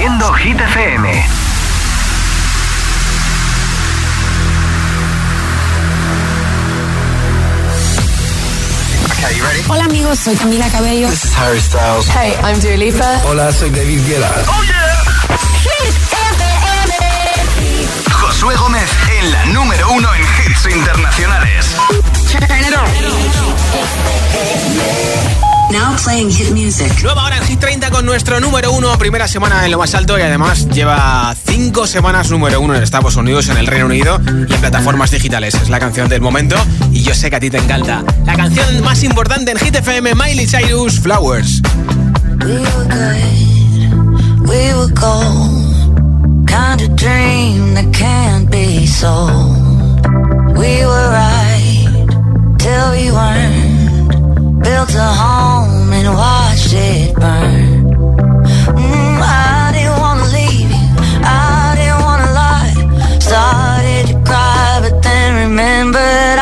[0.00, 1.24] Produciendo Hit FM.
[9.68, 11.06] Hola amigos, soy Camila Cabello.
[11.10, 12.08] This is Harry Styles.
[12.08, 13.20] Hey, I'm Dua Lipa.
[13.26, 14.32] Hola, soy David Guetta.
[14.48, 15.04] Oh yeah.
[15.60, 15.94] Hit
[16.32, 17.44] FM.
[18.10, 18.90] Josué Gómez
[19.20, 21.76] en la número uno en hits internacionales.
[25.72, 26.90] Now playing hit music.
[27.02, 30.18] Nueva hora en Hit 30 con nuestro número uno, primera semana en lo más alto
[30.18, 34.52] y además lleva cinco semanas número uno en Estados Unidos, en el Reino Unido y
[34.52, 35.54] en plataformas digitales.
[35.54, 36.56] Es la canción del momento
[36.90, 38.02] y yo sé que a ti te encanta.
[38.26, 41.62] La canción más importante en Hit FM, Miley Cyrus, Flowers.
[42.44, 49.56] We were good, we were gold, kind of dream that can't be sold.
[50.56, 52.06] We were right
[52.58, 53.80] till we weren't.
[54.62, 55.69] Built a home
[56.00, 57.84] and watched it burn.
[58.80, 60.86] Mm, I didn't wanna leave you,
[61.22, 62.74] I didn't wanna lie.
[63.20, 66.39] Started to cry, but then remembered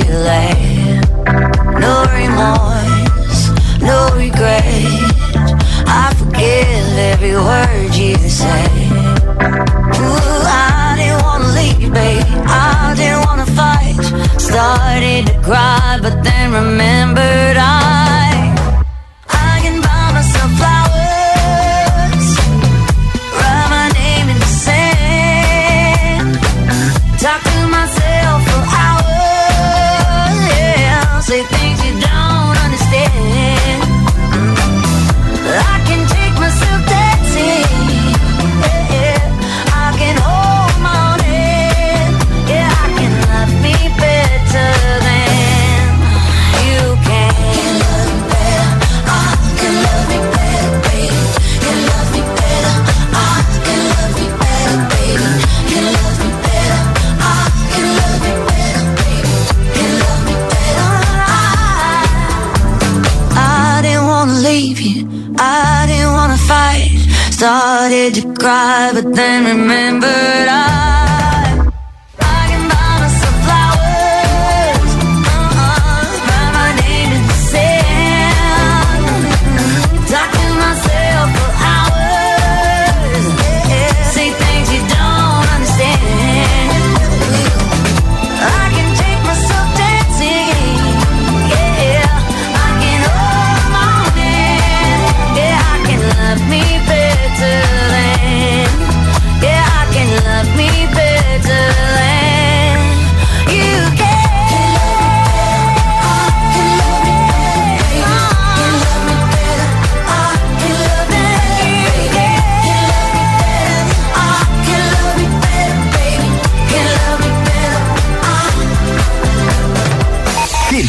[0.00, 0.61] feeling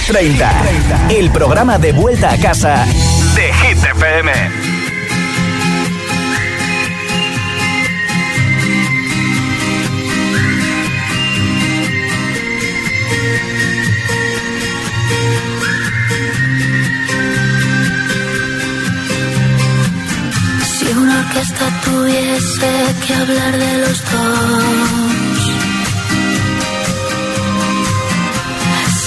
[0.07, 1.07] 30.
[1.09, 2.85] El programa de vuelta a casa
[3.35, 4.31] de Hit FM.
[20.65, 22.71] Si una orquesta tuviese
[23.07, 25.53] que hablar de los dos,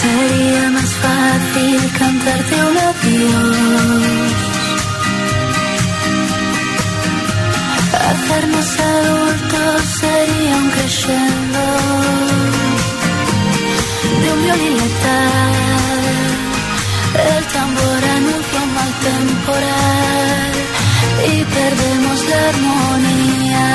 [0.00, 0.75] sería más
[1.06, 4.38] fácil cantarte un adiós.
[8.10, 11.64] Hacernos adultos sería un crescendo
[14.20, 15.54] de un violín letal.
[17.34, 20.52] El tambor anuncia un mal temporal
[21.32, 23.68] y perdemos la armonía.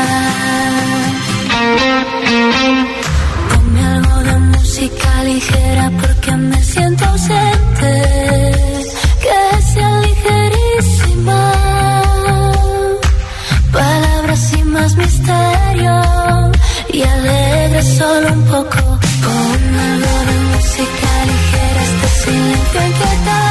[3.49, 6.90] Ponme algo de música ligera porque me siento
[9.21, 11.51] Que sea ligerísima.
[13.71, 16.01] Palabras sin más misterio
[16.89, 18.99] y alegre solo un poco.
[19.23, 23.50] Pon algo de música ligera, este silencio inquietante.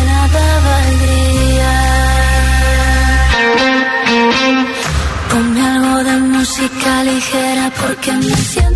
[7.93, 8.70] porque me siento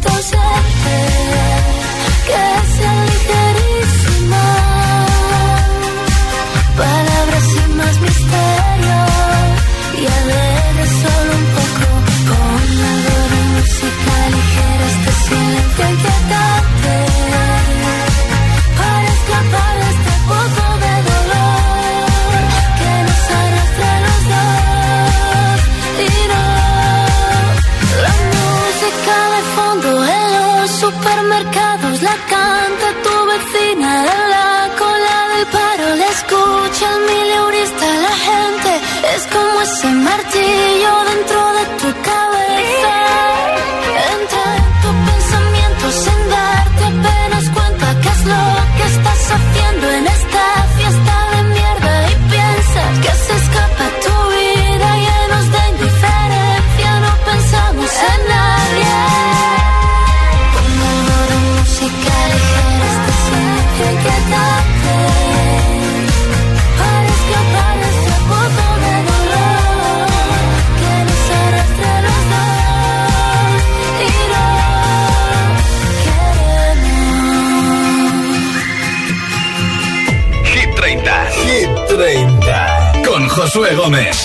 [83.36, 84.24] Josué Gómez.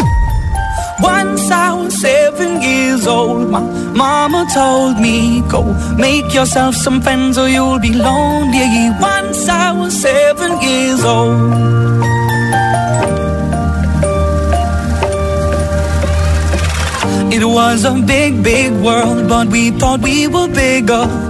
[1.00, 3.60] Once I was seven years old, my
[3.92, 5.62] mama told me, Go
[5.96, 8.90] make yourself some friends or you'll be lonely.
[9.00, 11.90] Once I was seven years old.
[17.32, 21.29] It was a big, big world, but we thought we were bigger.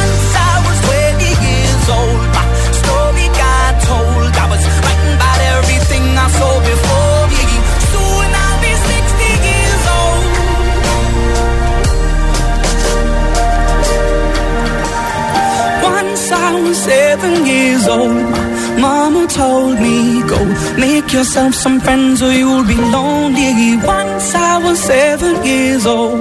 [16.51, 18.11] I was seven years old,
[18.79, 20.39] mama told me, Go
[20.77, 23.77] make yourself some friends or you'll be lonely.
[23.77, 26.19] Once I was seven years old.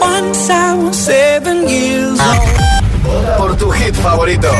[0.00, 3.38] Once I was seven years old.
[3.38, 4.50] Por tu hit favorito.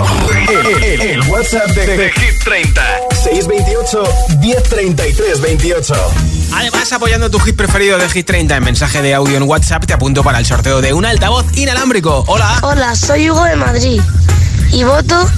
[0.48, 2.82] El, el- el WhatsApp de, de Hit 30.
[3.22, 4.04] 628
[4.40, 5.94] 1033 28.
[6.54, 9.92] Además, apoyando tu hit preferido de Hit 30 en mensaje de audio en WhatsApp, te
[9.92, 12.24] apunto para el sorteo de un altavoz inalámbrico.
[12.26, 12.58] Hola.
[12.62, 14.00] Hola, soy Hugo de Madrid
[14.72, 15.28] y voto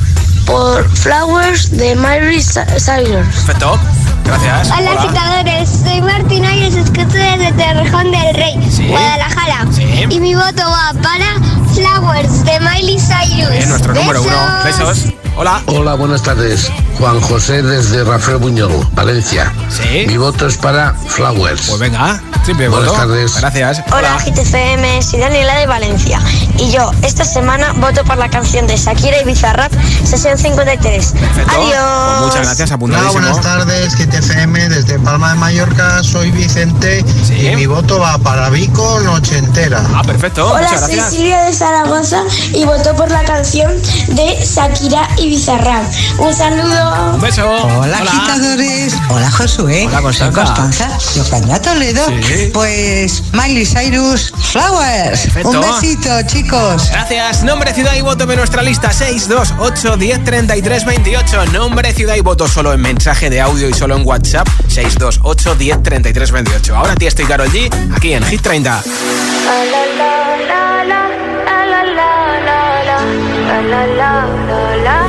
[0.47, 3.27] por Flowers de Miley Cyrus.
[3.27, 3.79] Perfecto.
[4.25, 4.71] Gracias.
[4.79, 5.69] Hola, agitadores.
[5.85, 8.87] Soy Martina y os escucho desde Torrejón del Rey, Sí.
[8.87, 9.67] Guadalajara.
[9.73, 9.85] Sí.
[10.09, 11.35] Y mi voto va para
[11.75, 13.51] Flowers de Miley Cyrus.
[13.53, 14.37] Es nuestro número uno.
[14.65, 15.07] Besos.
[15.37, 15.63] Hola.
[15.67, 16.71] Hola, buenas tardes.
[17.01, 19.51] Juan José desde Rafael Buñol, Valencia.
[19.71, 20.05] Sí.
[20.07, 21.63] Mi voto es para Flowers.
[21.69, 23.01] Pues venga, triple Buenas voto.
[23.01, 23.37] tardes.
[23.41, 23.83] Gracias.
[23.91, 26.21] Hola, GTFM, soy Daniela de Valencia.
[26.59, 29.73] Y yo, esta semana, voto por la canción de Shakira y Bizarrap,
[30.05, 31.13] sesión 53.
[31.13, 31.51] Perfecto.
[31.51, 32.19] Adiós.
[32.19, 33.13] Pues muchas gracias, Hola, apuntadísimo.
[33.15, 37.47] buenas tardes, GTFM, desde Palma de Mallorca, soy Vicente Sí.
[37.49, 39.83] y mi voto va para Vico Noche Entera.
[39.95, 40.47] Ah, perfecto.
[40.53, 41.15] Hola, muchas soy gracias.
[41.15, 43.73] Silvia de Zaragoza y voto por la canción
[44.09, 45.85] de Shakira y Bizarrap.
[46.19, 46.90] Un saludo.
[46.91, 47.49] Un beso.
[47.49, 48.95] Hola, agitadores.
[49.09, 49.87] Hola, Josué.
[49.87, 50.89] Hola, Constanza.
[51.15, 52.05] De Ocaña, Toledo.
[52.07, 52.51] Sí.
[52.53, 55.21] Pues Miley Cyrus Flowers.
[55.21, 55.51] Perfecto.
[55.51, 56.91] Un besito, chicos.
[56.91, 57.45] Gracias.
[57.45, 61.47] Nombre, ciudad y voto de nuestra lista 628 10 33 28.
[61.47, 65.83] Nombre, ciudad y voto solo en mensaje de audio y solo en WhatsApp 628 10
[65.83, 66.77] 33 28.
[66.77, 68.83] Ahora ti estoy Carol G aquí en Hit 30.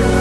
[0.01, 0.20] People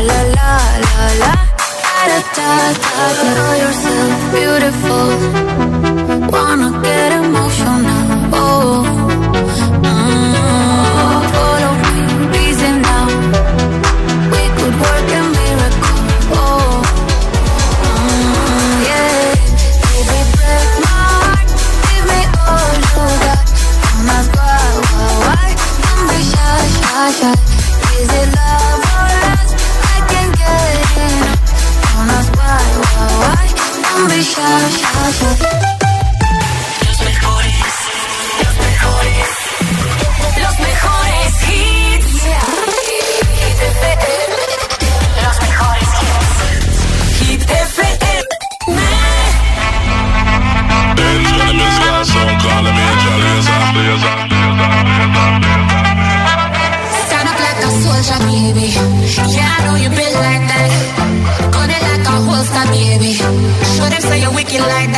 [0.00, 0.52] la la
[0.84, 1.32] la la.
[2.08, 2.50] Da da
[2.84, 5.08] da da know yourself beautiful.
[6.32, 6.70] Wanna
[34.08, 35.87] be shy
[64.08, 64.97] say you're wicked like that.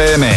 [0.00, 0.29] FM.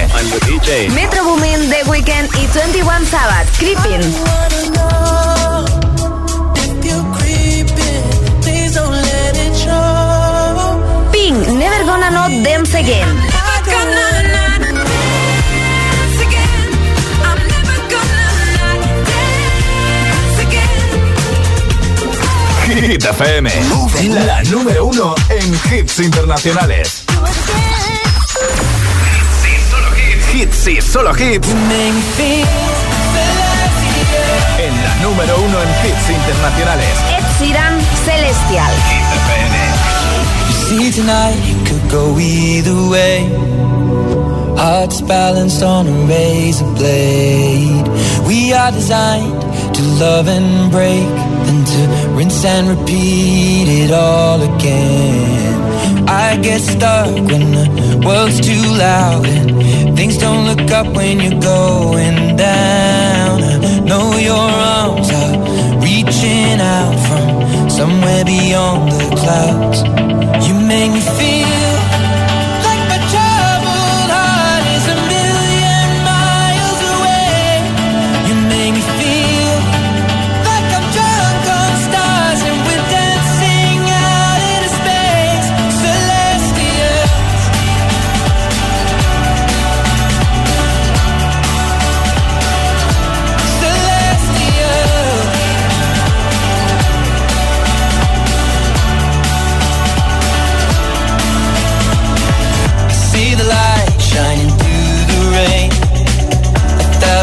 [44.84, 47.88] Hearts balanced on a razor blade.
[48.28, 49.42] We are designed
[49.76, 51.08] to love and break,
[51.46, 56.06] then to rinse and repeat it all again.
[56.06, 61.40] I get stuck when the world's too loud and things don't look up when you're
[61.40, 63.42] going down.
[63.42, 70.13] I know your arms are reaching out from somewhere beyond the clouds.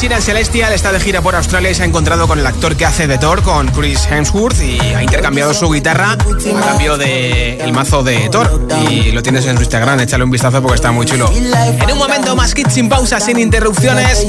[0.00, 2.38] Hit 30, Ed Sheeran Celestial está de gira por Australia y se ha encontrado con
[2.38, 6.66] el actor que hace de Thor, con Chris Hemsworth, y ha intercambiado su guitarra a
[6.66, 8.68] cambio de el mazo de Thor.
[8.88, 11.30] Y lo tienes en su Instagram, échale un vistazo porque está muy chulo.
[11.32, 14.26] En un momento más hits sin pausa, sin interrupciones.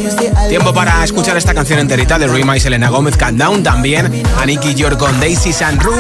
[0.47, 3.62] Tiempo para escuchar esta canción enterita de Rima y Selena Gómez, Countdown.
[3.63, 5.99] También a Nicky York con Daisy Sunroof,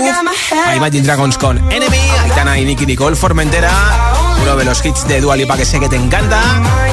[0.67, 4.08] a Imagine Dragons con Enemy, a Aitana y Nicky Nicole Formentera
[4.49, 6.41] uno de los hits de Dua Lipa que sé que te encanta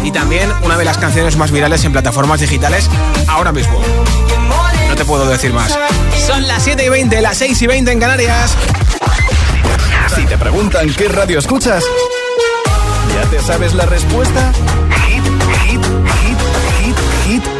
[0.05, 2.91] y también una de las canciones más virales en plataformas digitales
[3.29, 3.81] ahora mismo.
[4.89, 5.79] No te puedo decir más.
[6.27, 8.55] Son las 7 y 20, las 6 y 20 en Canarias.
[10.15, 11.83] Si te preguntan qué radio escuchas,
[13.15, 14.53] ¿ya te sabes la respuesta?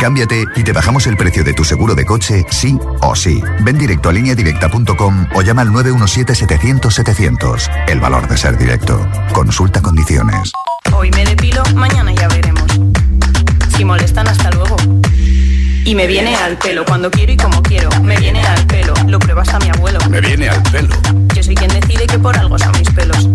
[0.00, 3.40] Cámbiate y te bajamos el precio de tu seguro de coche, sí o sí.
[3.60, 7.70] Ven directo a lineadirecta.com o llama al 917-700-700.
[7.88, 9.08] El valor de ser directo.
[9.32, 10.52] Consulta condiciones.
[10.92, 12.66] Hoy me depilo, mañana ya veremos.
[13.76, 14.76] Si molestan, hasta luego.
[15.84, 17.88] Y me viene al pelo cuando quiero y como quiero.
[18.02, 19.98] Me viene al pelo, lo pruebas a mi abuelo.
[20.08, 20.94] Me viene al pelo.
[21.34, 23.28] Yo soy quien decide que por algo son mis pelos.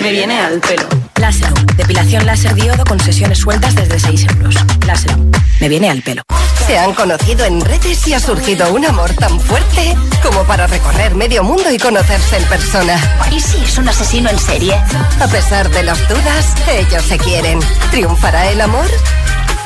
[0.00, 0.88] Me viene al pelo.
[1.16, 4.54] Láser, depilación láser diodo con sesiones sueltas desde 6 euros.
[4.86, 5.16] Láser,
[5.60, 6.22] me viene al pelo.
[6.66, 11.14] Se han conocido en redes y ha surgido un amor tan fuerte como para recorrer
[11.14, 12.96] medio mundo y conocerse en persona.
[13.30, 14.74] ¿Y si es un asesino en serie?
[15.20, 17.58] A pesar de las dudas, ellos se quieren.
[17.90, 18.86] ¿Triunfará el amor?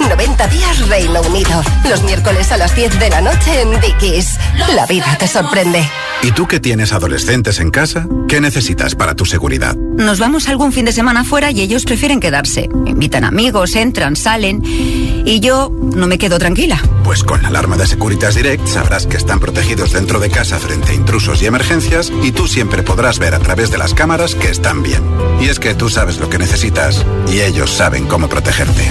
[0.00, 1.62] 90 días Reino Unido.
[1.88, 4.38] Los miércoles a las 10 de la noche en Dickies.
[4.74, 5.88] La vida te sorprende.
[6.22, 8.06] ¿Y tú que tienes adolescentes en casa?
[8.28, 9.76] ¿Qué necesitas para tu seguridad?
[9.76, 12.68] Nos vamos algún fin de semana fuera y ellos prefieren quedarse.
[12.86, 14.62] Invitan amigos, entran, salen.
[14.64, 16.80] Y yo no me quedo tranquila.
[17.04, 20.92] Pues con la alarma de Securitas Direct sabrás que están protegidos dentro de casa frente
[20.92, 24.48] a intrusos y emergencias y tú siempre podrás ver a través de las cámaras que
[24.48, 25.02] están bien.
[25.40, 28.90] Y es que tú sabes lo que necesitas y ellos saben cómo protegerte.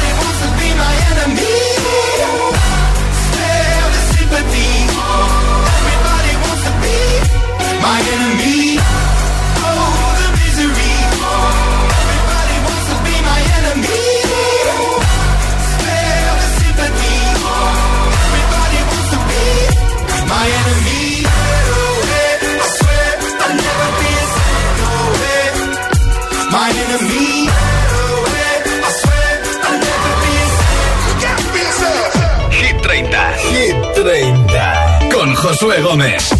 [35.91, 36.30] Gomez.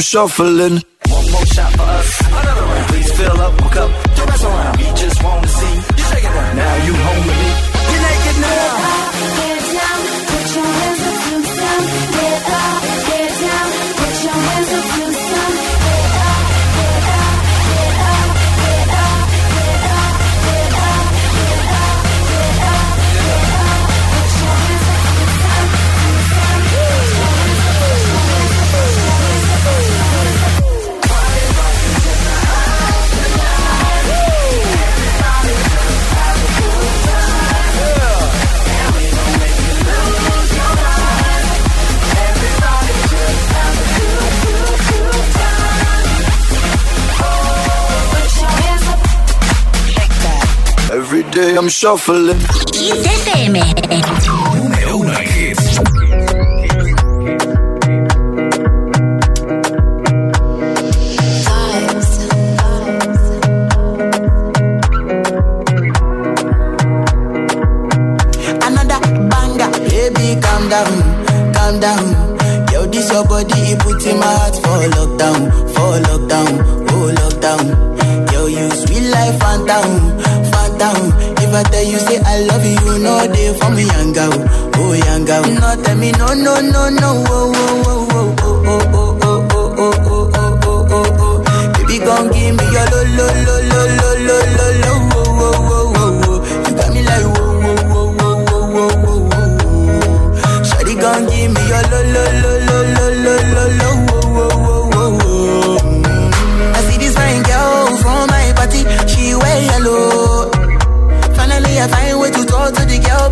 [0.00, 0.82] Shuffling.
[51.30, 52.38] Day I'm shuffling.
[52.74, 53.56] Hit FM.
[54.56, 55.80] Número uno en hits.
[68.66, 70.92] Another banger, baby, calm down,
[71.54, 72.04] calm down.
[72.72, 75.40] Yo, this your body, it puts in my heart for lockdown,
[75.74, 76.52] for lockdown,
[76.92, 78.32] oh lockdown.
[78.32, 79.99] Yo, you sweet life, phantom, phantom.
[81.80, 84.36] Tell you say I love you, know they for me, girl,
[84.76, 84.92] oh
[85.24, 85.44] girl.
[85.48, 89.72] No, tell me no, no, no, no, oh, oh, oh, oh, oh, oh, oh, oh,
[89.78, 91.72] oh, oh, oh, oh, oh, oh, oh.
[91.72, 95.56] Baby, gon' give me your lo, lo, lo, lo, lo, lo, lo, lo, oh, oh,
[95.56, 96.44] oh, oh, oh.
[96.68, 100.60] You got me like whoa, whoa, whoa, whoa, whoa, whoa, whoa, whoa.
[100.68, 101.62] Shawty gon' give me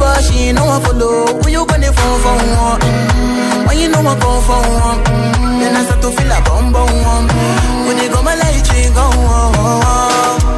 [0.09, 1.41] her, she know I follow.
[1.43, 2.37] Who you gonna phone for?
[2.37, 2.81] One?
[2.81, 3.67] Mm-hmm.
[3.69, 5.61] When you know I come for one, mm-hmm.
[5.61, 7.25] then I start to feel a bum bum.
[7.87, 9.05] When they go my light, go.
[9.05, 10.58] Oh, oh, oh.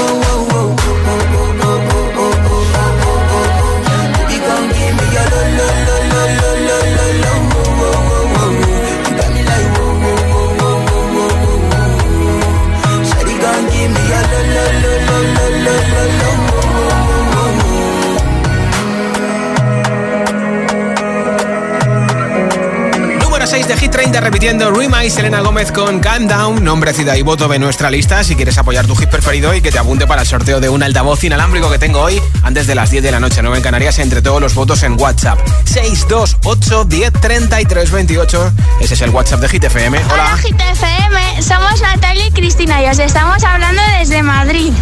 [23.61, 27.21] 6 de Hit 30 repitiendo Rima y Selena Gómez con Calm Down, nombre, ciudad y
[27.21, 28.23] voto de nuestra lista.
[28.23, 30.81] Si quieres apoyar tu hit preferido y que te apunte para el sorteo de un
[30.81, 33.99] altavoz inalámbrico que tengo hoy antes de las 10 de la noche, 9 en Canarias,
[33.99, 35.37] entre todos los votos en WhatsApp.
[35.65, 38.53] 628 10 33 28.
[38.79, 39.99] Ese es el WhatsApp de Hit FM.
[40.11, 40.13] Hola.
[40.13, 44.73] Hola GTFM, somos Natalia y Cristina y os estamos hablando desde Madrid.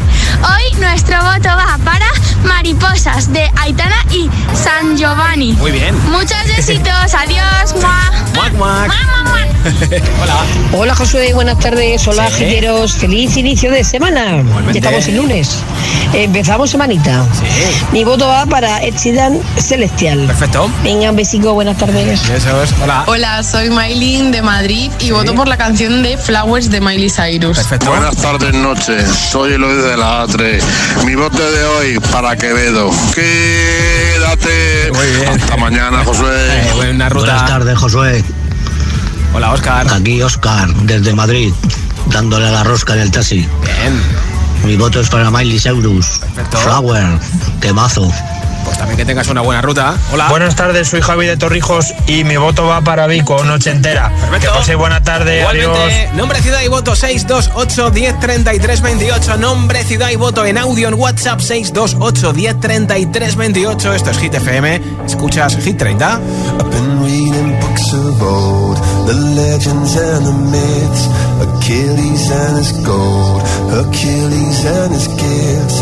[0.41, 2.07] Hoy nuestro voto va para
[2.43, 5.53] Mariposas de Aitana y San Giovanni.
[5.53, 5.95] Muy bien.
[6.11, 7.73] Muchos besitos, adiós.
[7.75, 8.11] ¡Mua!
[8.35, 8.91] Muac, muac.
[10.21, 10.35] Hola.
[10.71, 12.07] Hola Josué, buenas tardes.
[12.07, 12.45] Hola Sí.
[12.97, 14.41] feliz inicio de semana.
[14.71, 15.49] Ya estamos el lunes.
[16.13, 17.25] Empezamos semanita.
[17.91, 20.25] Mi voto va para Sheeran Celestial.
[20.27, 20.71] Perfecto.
[20.81, 22.25] Venga, un besico, buenas tardes.
[22.29, 22.69] Besos.
[22.81, 23.03] Hola.
[23.07, 27.59] Hola, soy Maylin de Madrid y voto por la canción de Flowers de Miley Cyrus.
[27.85, 29.09] Buenas tardes, noches.
[29.29, 30.63] Soy Eloy de la A3.
[31.05, 32.91] Mi voto de hoy para Quevedo.
[33.15, 34.91] Quédate.
[35.27, 36.71] Hasta mañana, Josué.
[36.75, 37.25] buena ruta.
[37.25, 38.23] Buenas tardes, Josué.
[39.33, 39.87] Hola, Oscar.
[39.91, 41.53] Aquí Oscar, desde Madrid,
[42.07, 43.47] dándole a la rosca en el taxi.
[43.63, 44.01] Bien.
[44.63, 46.21] Mi voto es para Miley Cyrus.
[46.63, 47.19] Flower,
[47.61, 48.11] temazo.
[48.69, 49.95] Pues también que tengas una buena ruta.
[50.13, 50.29] Hola.
[50.29, 54.11] Buenas tardes, soy Javi de Torrijos y mi voto va para Vico, noche entera.
[54.39, 55.75] Que paséis buena tarde, adiós.
[55.75, 59.37] Igualmente, nombre, ciudad y voto 628 10 33 28.
[59.37, 63.93] Nombre, ciudad y voto en audio en WhatsApp 628 10 33 28.
[63.95, 64.81] Esto es Hit FM.
[65.03, 66.19] Escuchas Hit 30.
[66.59, 71.07] I've been reading books of old, the legends and the myths,
[71.41, 73.41] Achilles and his gold,
[73.73, 75.81] Achilles and his gifts,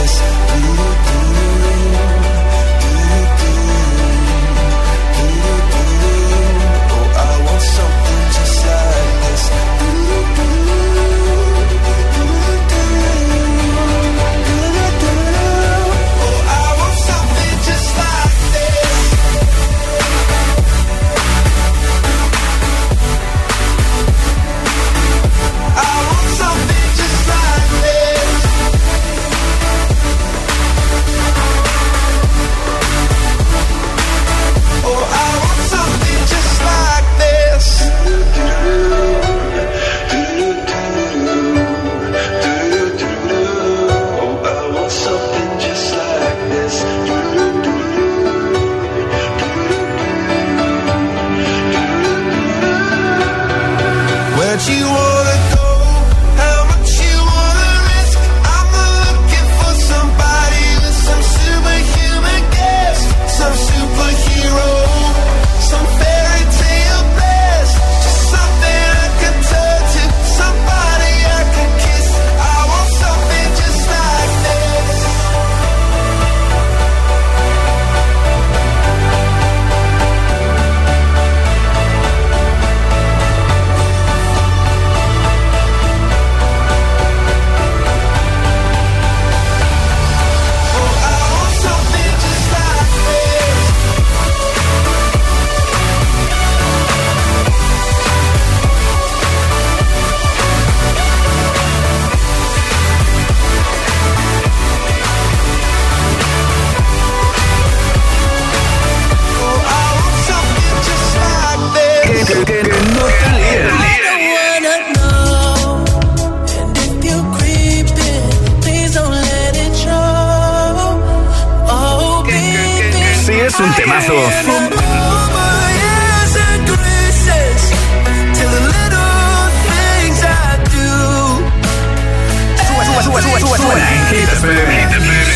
[0.00, 0.91] us.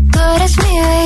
[0.00, 0.97] good as me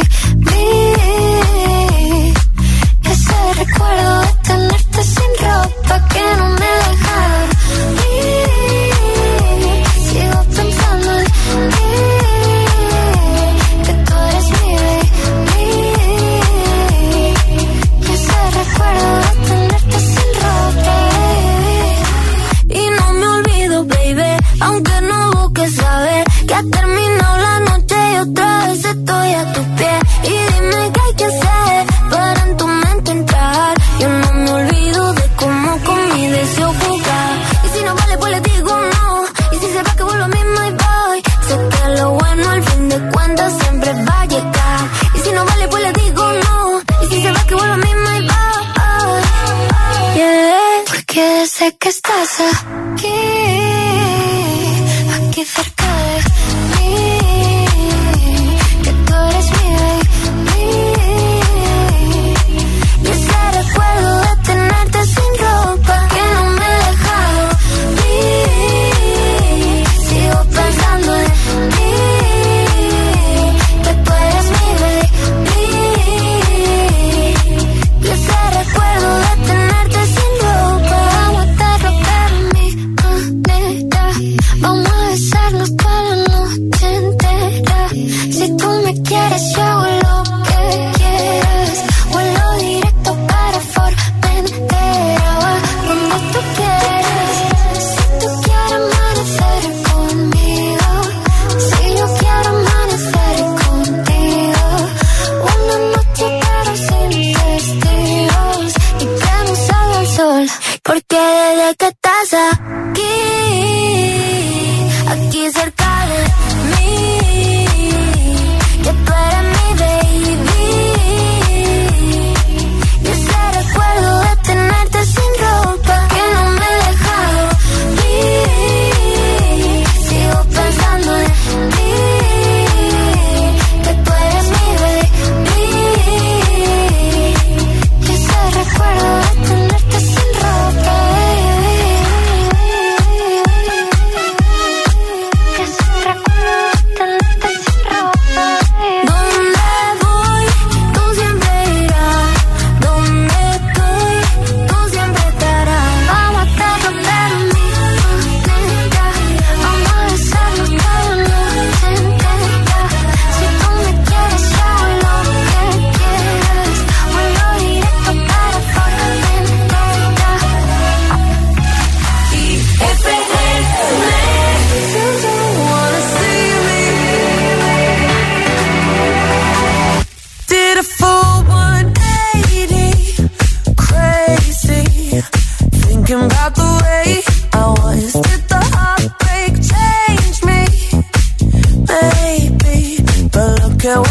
[52.22, 52.81] casa.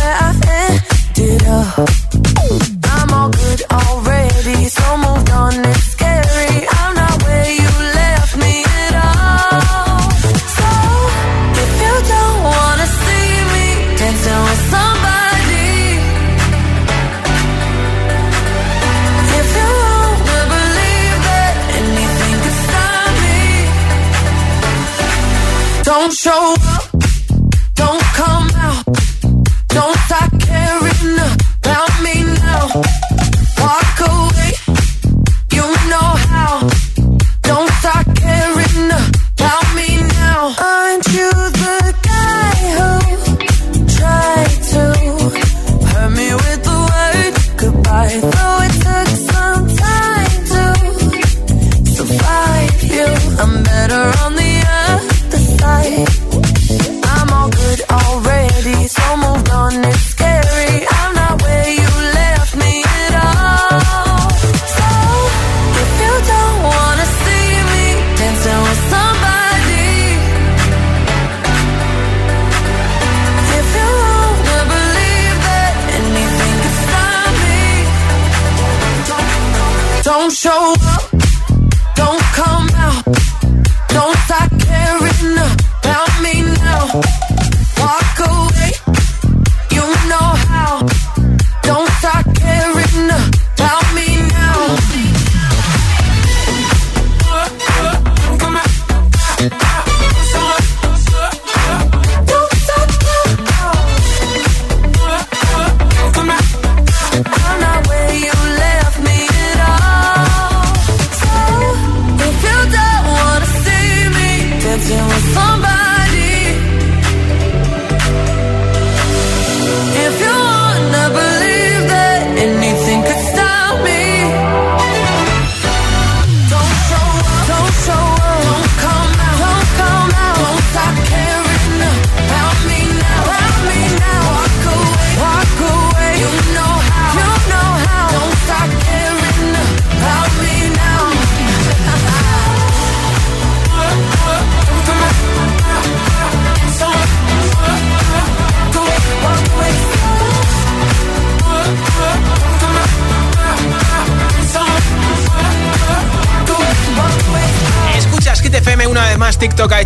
[0.02, 0.32] where I
[1.16, 2.11] ended up.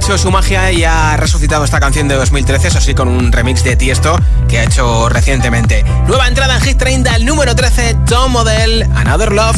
[0.06, 3.64] hecho su magia y ha resucitado esta canción de 2013, eso sí, con un remix
[3.64, 4.16] de Tiesto
[4.48, 5.84] que ha hecho recientemente.
[6.06, 9.58] Nueva entrada en Hit 30, el número 13, Tom Model, Another Love.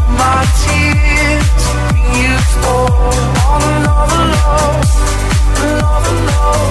[3.53, 4.85] Another love,
[5.57, 6.70] another love.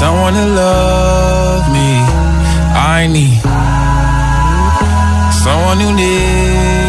[0.00, 1.90] someone to love me.
[2.94, 3.40] I need
[5.44, 6.79] someone who needs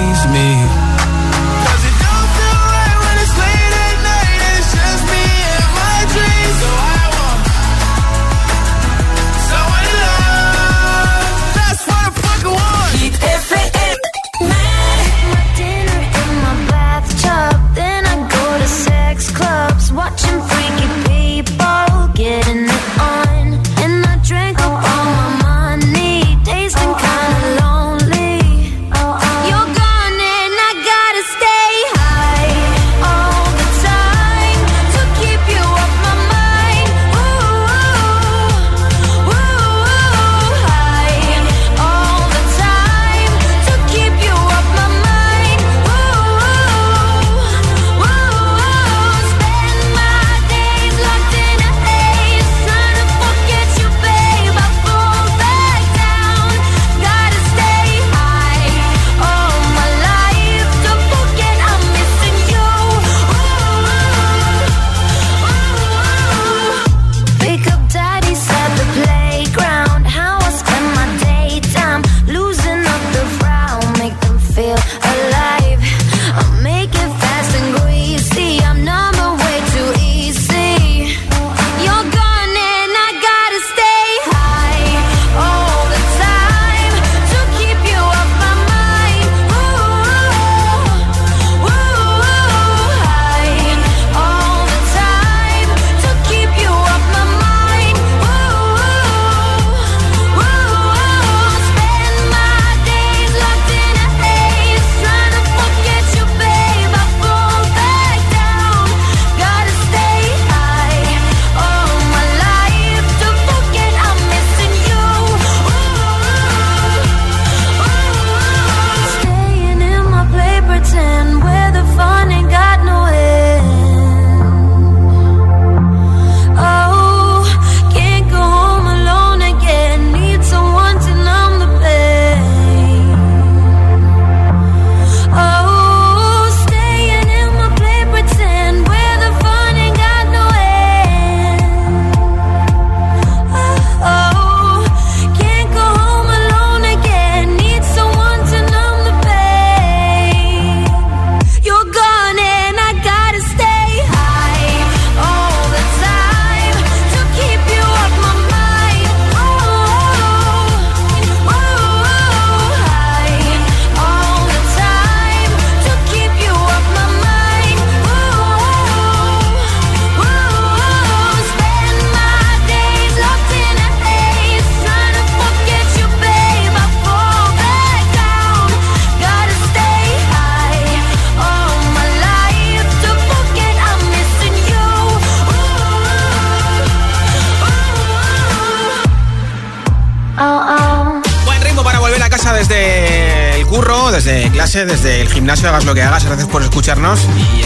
[194.85, 196.25] desde el gimnasio, hagas lo que hagas.
[196.25, 197.21] Gracias por escucharnos.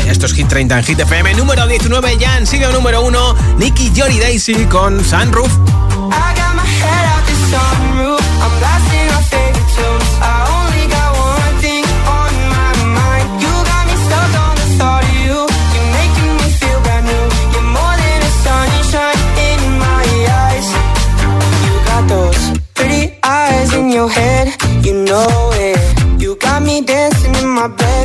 [0.06, 1.34] Y esto es Hit 30 en Hit FM.
[1.36, 5.75] Número 19, Jan, sigue número 1, Nicky Jory Daisy con Sunroof.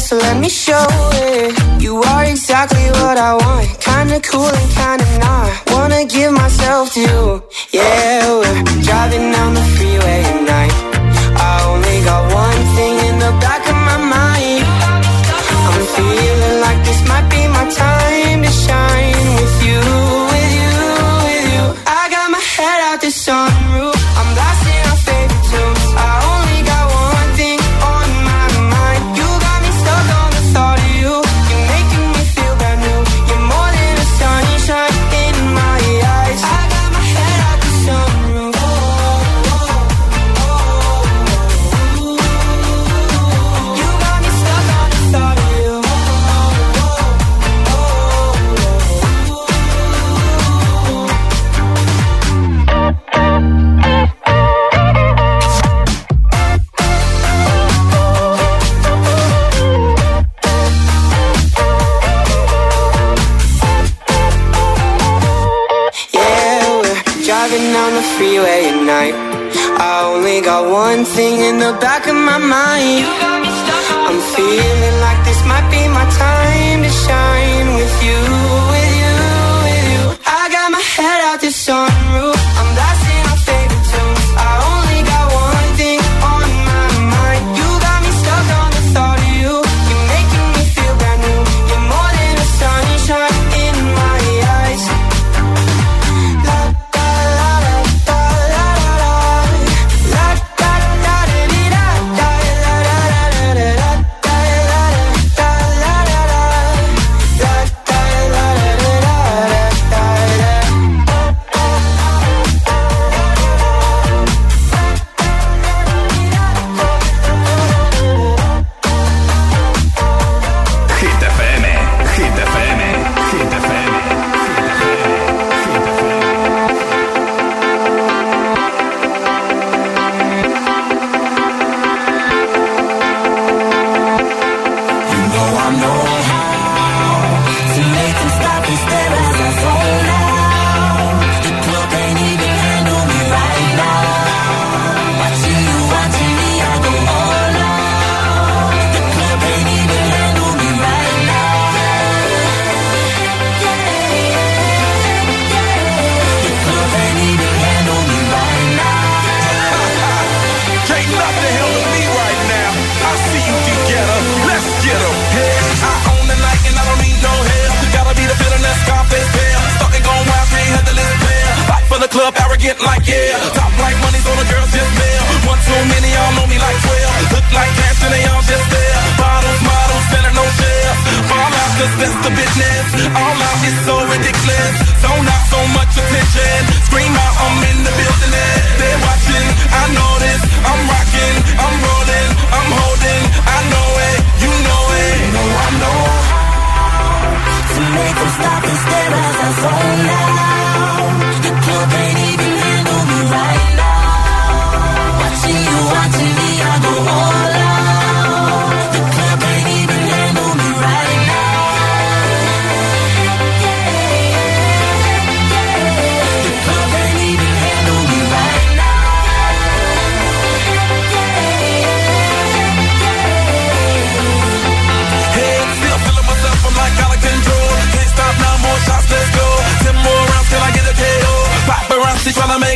[0.00, 1.82] So let me show it.
[1.82, 3.68] You are exactly what I want.
[3.80, 5.50] Kinda cool and kinda not.
[5.72, 7.39] Wanna give myself to you.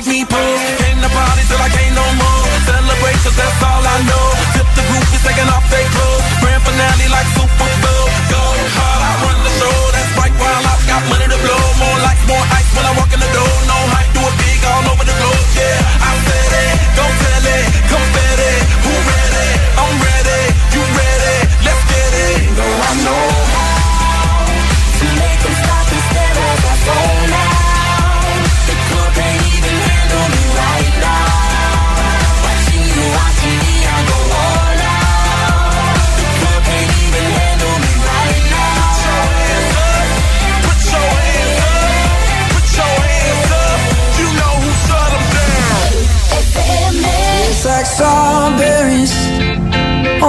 [0.07, 0.57] make me pull.
[0.91, 2.45] In the party till I can't no more.
[2.67, 3.74] Celebrate, cause that's all.